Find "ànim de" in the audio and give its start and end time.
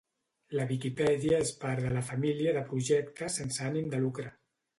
3.69-4.03